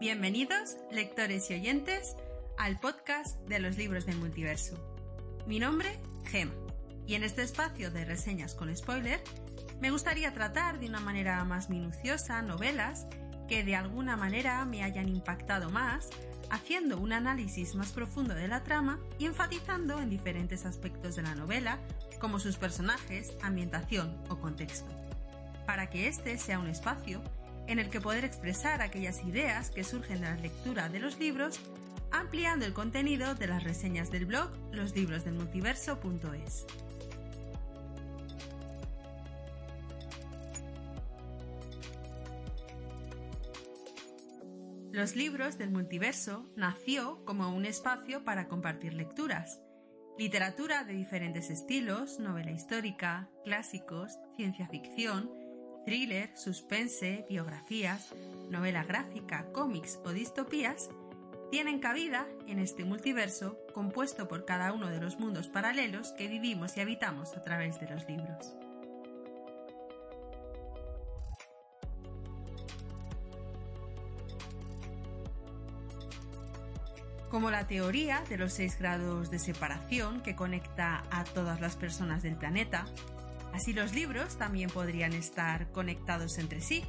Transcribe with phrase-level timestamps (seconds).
[0.00, 2.16] Bienvenidos, lectores y oyentes,
[2.56, 4.74] al podcast de los libros del multiverso.
[5.46, 5.90] Mi nombre,
[6.24, 6.50] Gem,
[7.06, 9.22] y en este espacio de reseñas con spoiler,
[9.78, 13.08] me gustaría tratar de una manera más minuciosa novelas
[13.46, 16.08] que de alguna manera me hayan impactado más,
[16.48, 21.34] haciendo un análisis más profundo de la trama y enfatizando en diferentes aspectos de la
[21.34, 21.78] novela,
[22.20, 24.88] como sus personajes, ambientación o contexto,
[25.66, 27.22] para que este sea un espacio
[27.70, 31.60] en el que poder expresar aquellas ideas que surgen de la lectura de los libros,
[32.10, 36.66] ampliando el contenido de las reseñas del blog loslibrodesdelmultiverso.es.
[44.90, 49.62] Los libros del multiverso nació como un espacio para compartir lecturas,
[50.18, 55.30] literatura de diferentes estilos, novela histórica, clásicos, ciencia ficción,
[55.84, 58.12] thriller, suspense, biografías,
[58.50, 60.90] novela gráfica, cómics o distopías,
[61.50, 66.76] tienen cabida en este multiverso compuesto por cada uno de los mundos paralelos que vivimos
[66.76, 68.54] y habitamos a través de los libros.
[77.30, 82.24] Como la teoría de los seis grados de separación que conecta a todas las personas
[82.24, 82.86] del planeta,
[83.52, 86.84] Así los libros también podrían estar conectados entre sí.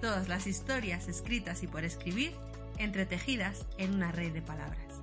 [0.00, 2.32] Todas las historias escritas y por escribir,
[2.78, 5.02] entretejidas en una red de palabras.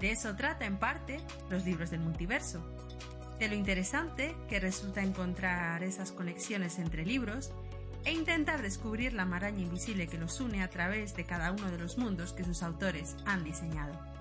[0.00, 2.60] De eso trata en parte los libros del multiverso.
[3.38, 7.52] De lo interesante que resulta encontrar esas conexiones entre libros
[8.04, 11.78] e intentar descubrir la maraña invisible que los une a través de cada uno de
[11.78, 14.11] los mundos que sus autores han diseñado.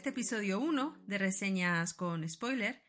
[0.00, 2.82] Este episodio 1 de Reseñas con Spoiler,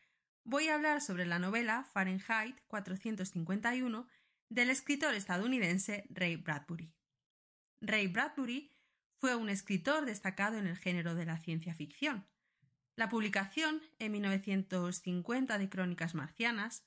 [0.45, 4.07] voy a hablar sobre la novela Fahrenheit 451
[4.47, 6.93] del escritor estadounidense Ray Bradbury.
[7.81, 8.71] Ray Bradbury
[9.17, 12.25] fue un escritor destacado en el género de la ciencia ficción.
[12.95, 16.85] La publicación en 1950 de Crónicas Marcianas,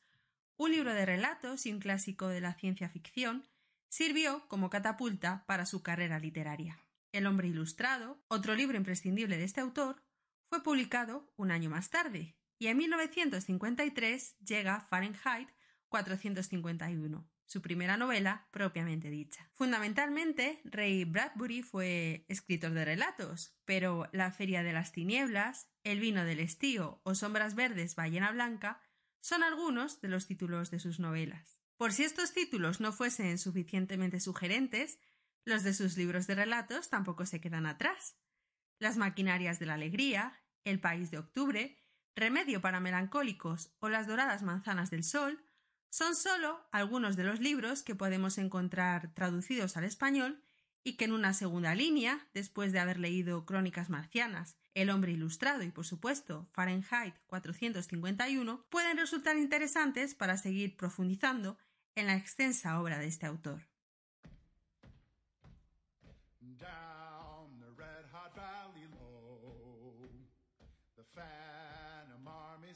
[0.56, 3.46] un libro de relatos y un clásico de la ciencia ficción,
[3.90, 6.78] sirvió como catapulta para su carrera literaria.
[7.12, 10.02] El hombre ilustrado, otro libro imprescindible de este autor,
[10.62, 15.48] publicado un año más tarde, y en 1953 llega Fahrenheit
[15.88, 19.48] 451, su primera novela propiamente dicha.
[19.52, 26.24] Fundamentalmente, Ray Bradbury fue escritor de relatos, pero La Feria de las Tinieblas, El vino
[26.24, 28.80] del estío o Sombras Verdes, Ballena Blanca
[29.20, 31.60] son algunos de los títulos de sus novelas.
[31.76, 34.98] Por si estos títulos no fuesen suficientemente sugerentes,
[35.44, 38.16] los de sus libros de relatos tampoco se quedan atrás.
[38.78, 41.76] Las maquinarias de la alegría, El país de octubre,
[42.16, 45.44] Remedio para melancólicos o Las doradas manzanas del sol
[45.90, 50.42] son solo algunos de los libros que podemos encontrar traducidos al español
[50.84, 55.62] y que en una segunda línea, después de haber leído Crónicas marcianas, El hombre ilustrado
[55.62, 61.56] y por supuesto Fahrenheit 451, pueden resultar interesantes para seguir profundizando
[61.94, 63.73] en la extensa obra de este autor.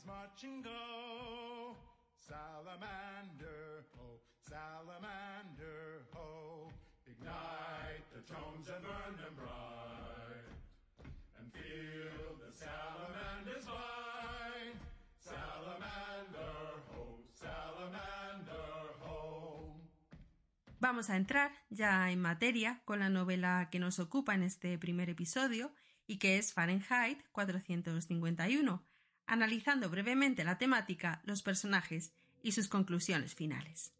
[0.09, 1.77] Armies marching go.
[2.17, 6.71] Salamander, ho, salamander, ho.
[7.07, 10.49] Ignite the tomes and burn them bright.
[11.39, 14.79] And feel the salamanders bite.
[15.19, 19.75] Salamander, ho, salamander, ho.
[20.81, 25.09] Vamos a entrar ya en materia con la novela que nos ocupa en este primer
[25.11, 25.73] episodio
[26.07, 28.83] y que es Fahrenheit 451,
[29.28, 32.12] analizando brevemente la temática, los personajes
[32.43, 33.93] y sus conclusiones finales.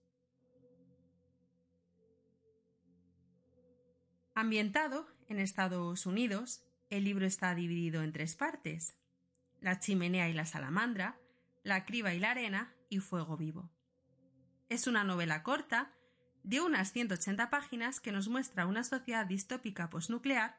[4.35, 8.95] Ambientado en Estados Unidos, el libro está dividido en tres partes
[9.61, 11.19] la chimenea y la salamandra,
[11.65, 13.71] la criba y la arena y fuego vivo.
[14.69, 15.93] Es una novela corta
[16.45, 20.57] de unas 180 páginas que nos muestra una sociedad distópica posnuclear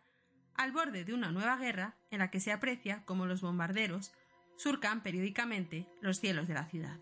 [0.56, 4.12] al borde de una nueva guerra en la que se aprecia cómo los bombarderos
[4.60, 7.00] surcan periódicamente los cielos de la ciudad.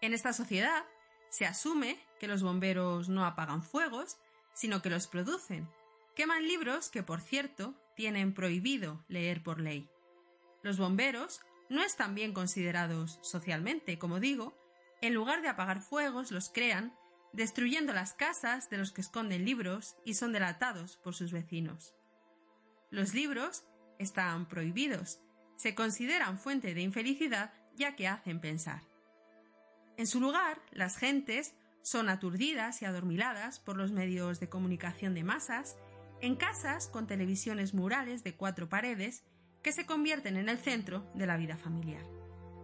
[0.00, 0.86] En esta sociedad
[1.28, 4.16] se asume que los bomberos no apagan fuegos,
[4.54, 5.68] sino que los producen.
[6.14, 9.90] Queman libros que, por cierto, tienen prohibido leer por ley.
[10.62, 14.56] Los bomberos no están bien considerados socialmente, como digo,
[15.02, 16.96] en lugar de apagar fuegos los crean,
[17.34, 21.96] destruyendo las casas de los que esconden libros y son delatados por sus vecinos.
[22.90, 23.64] Los libros
[23.98, 25.20] están prohibidos,
[25.56, 28.82] Se consideran fuente de infelicidad ya que hacen pensar.
[29.96, 35.24] En su lugar, las gentes son aturdidas y adormiladas por los medios de comunicación de
[35.24, 35.76] masas,
[36.20, 39.24] en casas con televisiones murales de cuatro paredes
[39.62, 42.04] que se convierten en el centro de la vida familiar.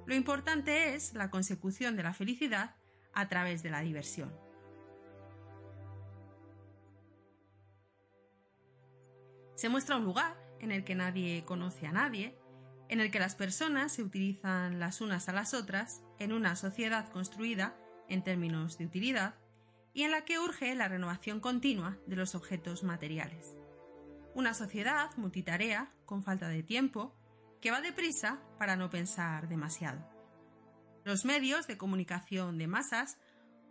[0.07, 2.77] Lo importante es la consecución de la felicidad
[3.15, 4.33] a través de la diversión.
[9.63, 12.37] Se muestra un lugar en el que nadie conoce a nadie,
[12.89, 17.09] en el que las personas se utilizan las unas a las otras en una sociedad
[17.11, 17.77] construida
[18.09, 19.37] en términos de utilidad
[19.95, 23.55] y en la que urge la renovación continua de los objetos materiales.
[24.35, 27.15] Una sociedad multitarea, con falta de tiempo,
[27.61, 30.05] que va deprisa para no pensar demasiado.
[31.05, 33.17] Los medios de comunicación de masas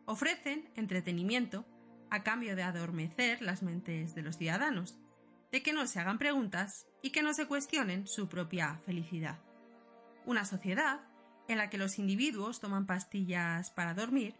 [0.06, 1.66] ofrecen entretenimiento
[2.10, 4.98] a cambio de adormecer las mentes de los ciudadanos,
[5.52, 9.40] de que no se hagan preguntas y que no se cuestionen su propia felicidad.
[10.26, 11.02] Una sociedad
[11.48, 14.36] en la que los individuos toman pastillas para dormir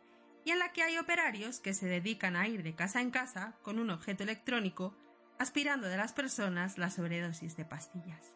[0.46, 3.58] y en la que hay operarios que se dedican a ir de casa en casa
[3.62, 4.96] con un objeto electrónico
[5.38, 8.36] aspirando de las personas la sobredosis de pastillas.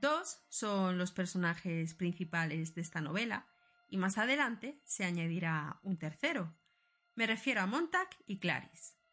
[0.00, 3.46] Dos son los personajes principales de esta novela
[3.88, 6.54] y más adelante se añadirá un tercero.
[7.14, 9.03] Me refiero a Montag y Clarice.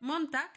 [0.00, 0.50] Montag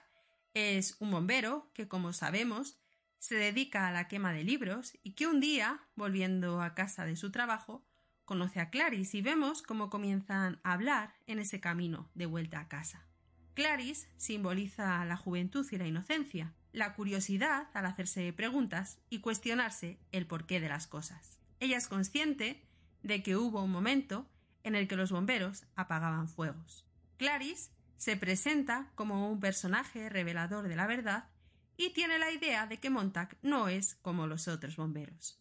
[0.53, 2.77] es un bombero que, como sabemos,
[3.19, 7.15] se dedica a la quema de libros y que un día, volviendo a casa de
[7.15, 7.85] su trabajo,
[8.25, 12.67] conoce a Clarice y vemos cómo comienzan a hablar en ese camino de vuelta a
[12.67, 13.05] casa.
[13.53, 20.27] Clarice simboliza la juventud y la inocencia, la curiosidad al hacerse preguntas y cuestionarse el
[20.27, 21.39] porqué de las cosas.
[21.59, 22.63] Ella es consciente
[23.03, 24.29] de que hubo un momento
[24.63, 26.85] en el que los bomberos apagaban fuegos.
[27.17, 31.25] Clarice se presenta como un personaje revelador de la verdad
[31.75, 35.37] y tiene la idea de que Montag no es como los otros bomberos.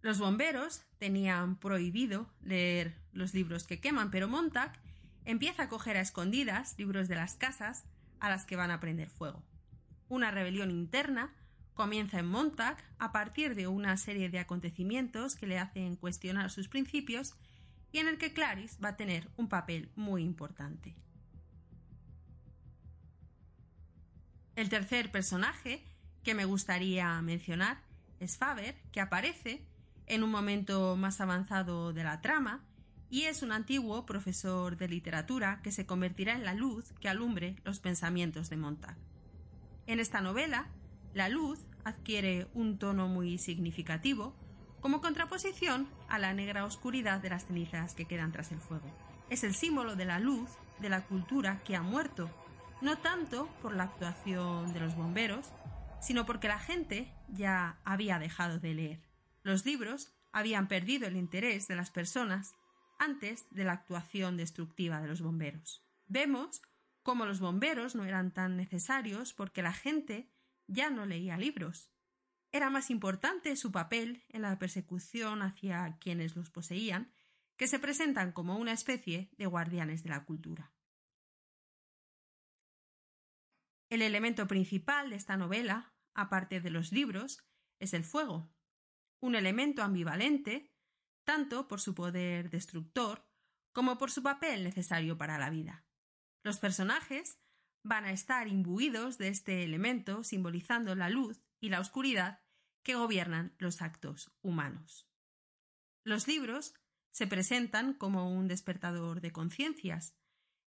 [0.00, 4.80] Los bomberos tenían prohibido leer los libros que queman, pero Montag
[5.24, 7.84] empieza a coger a escondidas libros de las casas
[8.20, 9.42] a las que van a prender fuego.
[10.08, 11.34] Una rebelión interna
[11.74, 16.68] comienza en Montag a partir de una serie de acontecimientos que le hacen cuestionar sus
[16.68, 17.34] principios
[17.92, 20.94] y en el que Clarice va a tener un papel muy importante.
[24.56, 25.84] El tercer personaje
[26.24, 27.80] que me gustaría mencionar
[28.20, 29.64] es Faber, que aparece
[30.06, 32.64] en un momento más avanzado de la trama
[33.10, 37.56] y es un antiguo profesor de literatura que se convertirá en la luz que alumbre
[37.64, 38.96] los pensamientos de Montag.
[39.86, 40.66] En esta novela,
[41.14, 44.36] la luz adquiere un tono muy significativo
[44.80, 48.90] como contraposición a la negra oscuridad de las cenizas que quedan tras el fuego.
[49.30, 52.30] Es el símbolo de la luz de la cultura que ha muerto
[52.80, 55.52] no tanto por la actuación de los bomberos,
[56.00, 59.00] sino porque la gente ya había dejado de leer.
[59.42, 62.54] Los libros habían perdido el interés de las personas
[62.98, 65.84] antes de la actuación destructiva de los bomberos.
[66.06, 66.62] Vemos
[67.02, 70.30] cómo los bomberos no eran tan necesarios porque la gente
[70.66, 71.90] ya no leía libros.
[72.50, 77.12] Era más importante su papel en la persecución hacia quienes los poseían,
[77.56, 80.72] que se presentan como una especie de guardianes de la cultura.
[83.90, 87.42] El elemento principal de esta novela, aparte de los libros,
[87.80, 88.50] es el fuego,
[89.20, 90.72] un elemento ambivalente,
[91.24, 93.26] tanto por su poder destructor
[93.72, 95.84] como por su papel necesario para la vida.
[96.42, 97.38] Los personajes
[97.82, 102.40] van a estar imbuidos de este elemento simbolizando la luz y la oscuridad
[102.88, 105.06] que gobiernan los actos humanos.
[106.04, 106.72] Los libros
[107.10, 110.16] se presentan como un despertador de conciencias,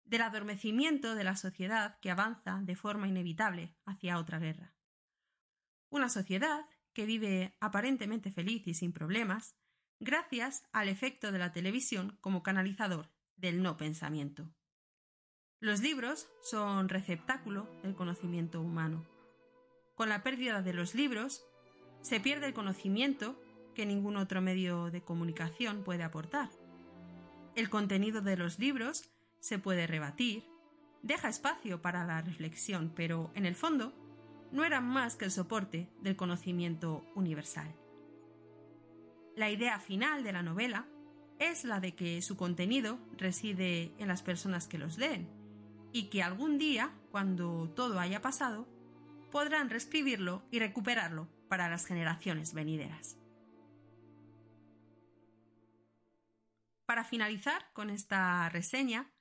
[0.04, 4.76] del adormecimiento de la sociedad que avanza de forma inevitable hacia otra guerra.
[5.90, 9.56] Una sociedad que vive aparentemente feliz y sin problemas,
[10.00, 14.54] gracias al efecto de la televisión como canalizador del no pensamiento.
[15.60, 19.04] Los libros son receptáculo del conocimiento humano.
[19.96, 21.44] Con la pérdida de los libros,
[22.04, 23.42] se pierde el conocimiento
[23.74, 26.50] que ningún otro medio de comunicación puede aportar.
[27.56, 30.44] El contenido de los libros se puede rebatir,
[31.02, 33.94] deja espacio para la reflexión, pero en el fondo
[34.52, 37.74] no eran más que el soporte del conocimiento universal.
[39.36, 40.86] La idea final de la novela
[41.40, 45.30] es la de que su contenido reside en las personas que los leen
[45.94, 48.68] y que algún día, cuando todo haya pasado,
[49.32, 53.18] podrán reescribirlo y recuperarlo para las generaciones venideras.
[56.86, 59.12] Para finalizar con esta reseña,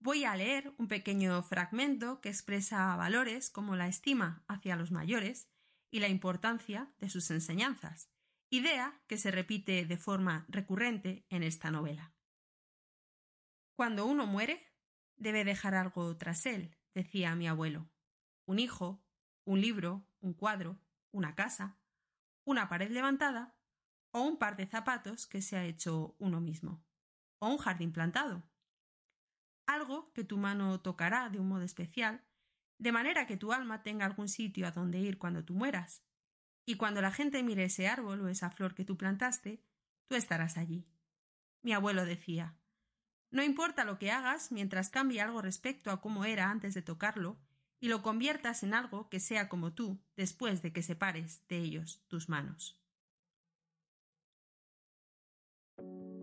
[0.00, 5.48] voy a leer un pequeño fragmento que expresa valores como la estima hacia los mayores
[5.90, 8.10] y la importancia de sus enseñanzas,
[8.50, 12.12] idea que se repite de forma recurrente en esta novela.
[13.76, 14.60] Cuando uno muere,
[15.16, 17.88] debe dejar algo tras él, decía mi abuelo.
[18.44, 19.02] Un hijo,
[19.44, 20.78] un libro, un cuadro,
[21.14, 21.78] una casa,
[22.44, 23.54] una pared levantada
[24.10, 26.84] o un par de zapatos que se ha hecho uno mismo,
[27.38, 28.42] o un jardín plantado.
[29.66, 32.22] Algo que tu mano tocará de un modo especial,
[32.78, 36.02] de manera que tu alma tenga algún sitio a donde ir cuando tú mueras.
[36.66, 39.62] Y cuando la gente mire ese árbol o esa flor que tú plantaste,
[40.08, 40.86] tú estarás allí.
[41.62, 42.56] Mi abuelo decía
[43.30, 47.38] No importa lo que hagas mientras cambie algo respecto a cómo era antes de tocarlo
[47.80, 52.02] y lo conviertas en algo que sea como tú después de que separes de ellos
[52.08, 52.80] tus manos.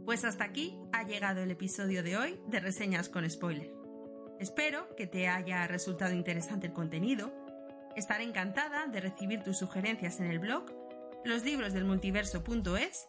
[0.06, 3.72] Pues hasta aquí ha llegado el episodio de hoy de Reseñas con Spoiler.
[4.40, 7.32] Espero que te haya resultado interesante el contenido.
[7.96, 10.66] Estaré encantada de recibir tus sugerencias en el blog
[11.24, 13.08] loslibrodesdelmultiverso.es.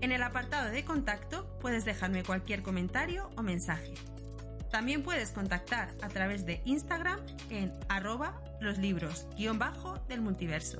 [0.00, 3.94] En el apartado de contacto puedes dejarme cualquier comentario o mensaje.
[4.72, 10.78] También puedes contactar a través de Instagram en arroba loslibros-del multiverso.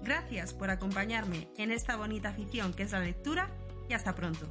[0.00, 3.50] Gracias por acompañarme en esta bonita afición que es la lectura
[3.88, 4.46] y hasta pronto.